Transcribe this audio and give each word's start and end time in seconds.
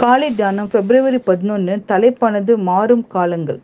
காலை 0.00 0.34
தியானம் 0.34 0.68
பிப்ரவரி 0.72 1.18
பதினொன்று 1.18 1.82
தலைப்பானது 1.88 2.56
மாறும் 2.56 3.06
காலங்கள். 3.06 3.60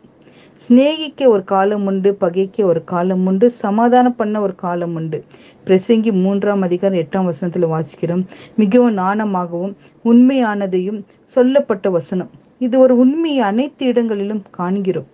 சிநேகிக்க 0.63 1.27
ஒரு 1.27 1.43
காலம் 1.43 1.85
உண்டு 1.85 2.17
பகைக்க 2.21 2.63
ஒரு 2.63 2.83
காலம் 2.83 3.25
உண்டு 3.25 3.49
சமாதானம் 3.49 4.15
பண்ண 4.15 4.41
ஒரு 4.41 4.55
காலம் 4.55 4.95
உண்டு. 4.95 5.23
பிரசங்கி 5.65 6.11
மூன்றாம் 6.11 6.61
அதிகாரம் 6.61 6.99
எட்டாம் 6.99 7.25
வசனத்தில் 7.25 7.65
வாசிக்கிறோம். 7.65 8.23
மிகவும் 8.55 8.97
நாணமாகவும் 8.97 9.73
உண்மையானதையும் 10.05 11.01
சொல்லப்பட்ட 11.23 11.89
வசனம். 11.89 12.29
இது 12.59 12.79
ஒரு 12.79 12.97
உண்மையை 12.97 13.39
அனைத்து 13.39 13.85
இடங்களிலும் 13.85 14.41
காண்கிறோம். 14.51 15.09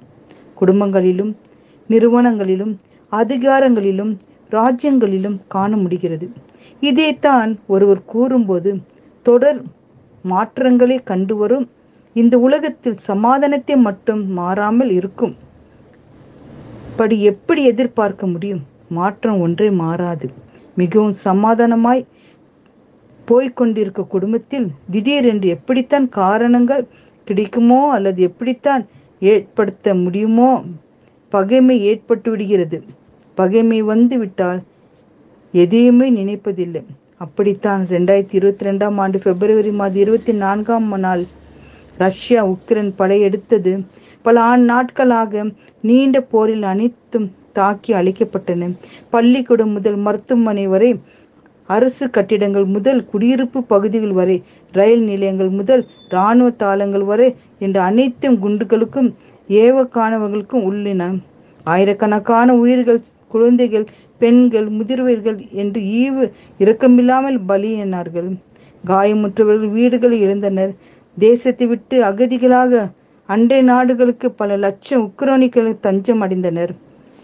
குடும்பங்களிலும் 0.62 1.34
நிறுவனங்களிலும் 1.90 2.76
அதிகாரங்களிலும் 3.12 4.18
ராஜ்யங்களிலும் 4.52 5.40
காண 5.48 5.78
முடிகிறது. 5.78 6.30
இதைத்தான் 6.80 7.60
ஒருவர் 7.68 8.06
கூறும்போது 8.06 8.78
தொடர் 9.22 9.78
மாற்றங்களை 10.32 10.98
கண்டு 11.10 11.36
வரும் 11.42 11.68
இந்த 12.16 12.36
உலகத்தில் 12.48 12.98
சமாதானத்தை 13.10 13.76
மட்டும் 13.88 14.22
மாறாமல் 14.40 14.92
இருக்கும். 15.00 15.36
படி 17.00 17.18
எப்படி 17.32 17.62
எதிர்பார்க்க 17.72 18.28
முடியும்? 18.34 18.64
மாற்றம் 18.98 19.42
ஒன்றே 19.46 19.68
மாறாது. 19.84 20.28
மிகவும் 20.82 21.16
சமாதானமாய் 21.28 22.02
போய்கொண்டிருக்க 23.28 24.02
குடும்பத்தில் 24.14 24.68
திடீரென்று 24.94 25.48
எப்படித்தான் 25.56 26.08
காரணங்கள் 26.22 26.84
கிடைக்குமோ 27.28 27.82
அல்லது 27.96 28.20
எப்படித்தான் 28.30 28.84
ஏற்படுத்த 29.32 29.94
முடியுமோ 30.04 30.52
பகைமை 31.34 31.76
ஏற்பட்டு 31.90 32.30
விடுகிறது. 32.32 32.78
பகைமை 33.38 33.80
வந்து 33.92 34.16
விட்டால் 34.22 34.62
எதையுமே 35.54 36.08
நினைப்பதில்லை. 36.20 36.82
அப்படித்தான். 37.24 37.82
ரெண்டாயிரத்தி 37.96 38.36
இருபத்தி 38.40 38.66
ரெண்டாம் 38.68 38.98
ஆண்டு 39.04 39.18
பிப்ரவரி 39.18 39.72
மாதம் 39.80 40.02
இருபத்தி 40.04 40.34
நான்காம் 40.44 40.88
நாள் 41.06 41.24
ரஷ்யா 41.98 42.42
உக்ரைன் 42.54 42.92
படையெடுத்தது 43.00 43.72
பல 44.26 44.42
ஆண் 44.42 44.64
நாட்களாக 44.64 45.44
நீண்ட 45.82 46.22
போரில் 46.34 46.66
அனைத்தும் 46.74 47.28
தாக்கி 47.58 47.92
அழிக்கப்பட்டன. 47.94 48.70
பள்ளிக்கூடம் 49.10 49.74
முதல் 49.78 50.00
மருத்துவமனை 50.06 50.66
வரை 50.68 50.92
அரசு 51.70 52.06
கட்டிடங்கள் 52.10 52.68
முதல் 52.76 53.02
குடியிருப்பு 53.06 53.60
பகுதிகள் 53.64 54.16
வரை 54.20 54.38
ரயில் 54.72 55.04
நிலையங்கள் 55.04 55.52
முதல் 55.60 55.84
இராணுவ 56.10 56.50
தாளங்கள் 56.64 57.06
வரை 57.12 57.30
என்ற 57.60 57.78
அனைத்தும் 57.90 58.38
குண்டுகளுக்கும் 58.44 59.10
ஏவக்கானவர்களுக்கும் 59.50 60.66
உள்ளின. 60.70 61.04
ஆயிரக்கணக்கான 61.64 62.56
உயிர்கள் 62.56 63.02
குழந்தைகள் 63.34 63.86
பெண்கள் 64.20 64.68
முதிர்வர்கள் 64.78 65.40
என்று 65.62 65.80
ஈவு 66.02 66.24
இரக்கமில்லாமல் 66.60 67.38
பலியினார்கள் 67.50 68.30
காயமுற்றவர்கள் 68.84 69.72
வீடுகளை 69.78 70.18
இழந்தனர். 70.26 70.72
தேசத்தை 71.18 71.66
விட்டு 71.68 71.96
அகதிகளாக 72.04 72.74
அண்டை 73.30 73.62
நாடுகளுக்கு 73.62 74.28
பல 74.32 74.58
லட்சம் 74.66 75.02
உக்ரோனிகள் 75.08 75.72
தஞ்சம் 75.86 76.22
அடைந்தனர். 76.26 76.72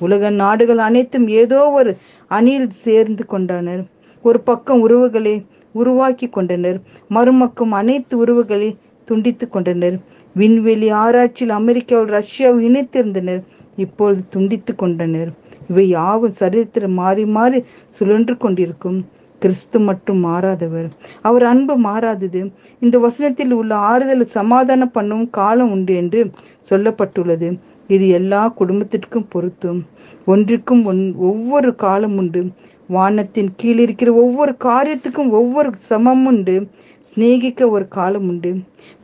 உலக 0.02 0.30
நாடுகள் 0.44 0.82
அனைத்தும் 0.88 1.28
ஏதோ 1.42 1.60
ஒரு 1.80 1.92
அணியில் 2.32 2.72
சேர்ந்து 2.86 3.24
கொண்டனர். 3.26 3.84
ஒரு 4.24 4.40
பக்கம் 4.40 4.82
உறவுகளை 4.82 5.36
உருவாக்கி 5.76 6.28
கொண்டனர். 6.30 6.78
மறுமக்கம் 7.08 7.74
அனைத்து 7.82 8.14
உறவுகளை 8.18 8.70
துண்டித்து 9.08 9.46
கொண்டனர். 9.50 9.98
விண்வெளி 10.36 10.88
ஆராய்ச்சியில் 11.04 11.54
அமெரிக்காவில் 11.60 12.14
ரஷ்யாவில் 12.18 12.66
இணைத்திருந்தனர் 12.70 13.42
இப்பொழுது 13.84 14.22
துண்டித்து 14.30 14.74
கொண்டனர். 14.76 15.32
இவை 15.68 15.88
யாவும் 15.88 16.32
சரித்திரம் 16.32 16.94
மாறி 16.94 17.26
மாறி 17.26 17.64
சுழன்று 17.90 18.38
கொண்டிருக்கும். 18.38 19.00
கிறிஸ்து 19.40 19.80
மட்டும் 19.80 20.26
மாறாதவர். 20.26 20.90
அவர் 21.22 21.44
அன்பு 21.44 21.78
மாறாதது. 21.78 22.52
இந்த 22.80 23.00
வசனத்தில் 23.00 23.52
உள்ள 23.52 23.76
ஆறுதல் 23.76 24.26
சமாதானம் 24.26 24.92
பண்ணும் 24.92 25.30
காலம் 25.30 25.72
உண்டு 25.72 25.96
என்று 25.96 26.30
சொல்லப்பட்டுள்ளது. 26.70 27.60
இது 27.88 28.08
எல்லா 28.10 28.48
குடும்பத்திற்கும் 28.48 29.28
பொருத்தும். 29.30 29.86
ஒன்றிற்கும் 30.28 30.84
ஒன் 30.84 31.14
ஒவ்வொரு 31.18 31.76
காலம் 31.76 32.18
உண்டு. 32.18 32.44
வானத்தின் 32.88 33.52
கீழ் 33.56 33.78
இருக்கிற 33.78 34.14
ஒவ்வொரு 34.14 34.56
காரியத்துக்கும் 34.60 35.30
ஒவ்வொரு 35.30 35.70
சமம் 35.78 36.26
உண்டு. 36.26 36.68
சிநேகிக்க 37.10 37.70
ஒரு 37.76 37.86
காலம் 37.88 38.28
உண்டு 38.32 38.52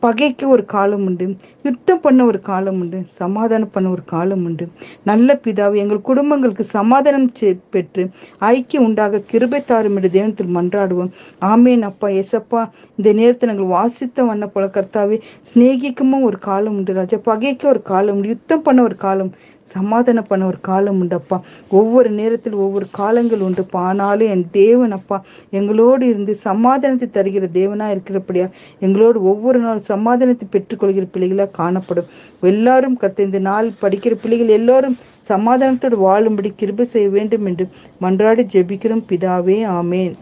பகைக்க 0.04 0.48
ஒரு 0.54 0.64
காலம் 0.74 1.04
உண்டு 1.08 1.26
யுத்தம் 1.66 2.02
பண்ண 2.02 2.20
ஒரு 2.26 2.40
காலம் 2.42 2.80
உண்டு 2.82 3.00
சமாதானம் 3.20 3.72
பண்ண 3.74 3.88
ஒரு 3.90 4.04
காலம் 4.06 4.44
உண்டு. 4.48 4.66
நல்ல 5.04 5.40
பிதாவை 5.44 5.76
எங்கள் 5.84 6.08
குடும்பங்களுக்கு 6.10 6.64
சமாதானம் 6.78 7.28
பெற்று 7.76 8.04
ஐக்கியம் 8.52 8.86
உண்டாக 8.88 9.22
கிருபை 9.32 9.62
தாரும் 9.62 9.96
என்று 9.98 10.12
தேவனத்தில் 10.18 10.56
மன்றாடுவோம். 10.58 11.12
ஆமேன். 11.52 11.84
அப்பா 11.92 12.10
எசப்பா 12.22 12.64
இந்த 13.00 13.12
நேரத்தை 13.14 13.50
நாங்கள் 13.50 13.74
வாசித்த 13.78 14.26
வண்ண 14.26 14.48
போல 14.48 14.66
கர்த்தாவே 14.78 15.20
சிநேகிக்கமும் 15.52 16.28
ஒரு 16.30 16.40
காலம் 16.40 16.78
உண்டு 16.80 16.94
ராஜா 16.94 17.20
பகைக்க 17.32 17.74
ஒரு 17.74 17.82
காலம் 17.84 18.16
உண்டு 18.16 18.34
யுத்தம் 18.36 18.66
பண்ண 18.68 18.82
ஒரு 18.82 18.98
காலம் 18.98 19.32
சமாதானம் 19.72 20.28
பண்ண 20.30 20.44
ஒரு 20.46 20.58
காலம் 20.62 20.98
உண்டப்பா 21.02 21.38
ஒவ்வொரு 21.72 22.10
நேரத்தில் 22.10 22.56
ஒவ்வொரு 22.64 22.88
காலங்கள் 22.92 23.46
உண்டு 23.48 23.64
ஆனாலும் 23.82 24.32
என் 24.34 24.46
தேவன் 24.52 24.96
அப்பா 24.98 25.18
எங்களோடு 25.52 26.04
இருந்து 26.06 26.34
சமாதானத்தை 26.48 27.08
தருகிற 27.10 27.48
தேவனா 27.60 27.88
இருக்கிறபடியா 27.94 28.48
எங்களோடு 28.80 29.20
ஒவ்வொரு 29.24 29.60
நாள் 29.60 29.80
சமாதானத்தை 29.92 30.48
பெற்றுக்கொள்கிற 30.52 31.06
பிள்ளைகளாக 31.12 31.56
காணப்படும். 31.62 32.10
எல்லாரும் 32.42 32.98
கத்த 33.02 33.20
இந்த 33.28 33.40
நாள் 33.40 33.70
படிக்கிற 33.82 34.14
பிள்ளைகள் 34.24 34.56
எல்லாரும் 34.60 34.98
சமாதானத்தோடு 35.30 35.98
வாழும்படி 36.08 36.52
கிருப 36.60 36.90
செய்ய 36.94 37.08
வேண்டும் 37.10 37.46
என்று 37.46 37.68
மன்றாடி 38.02 38.44
ஜெபிக்கிறோம். 38.54 39.08
பிதாவே 39.10 39.58
ஆமேன். 39.80 40.14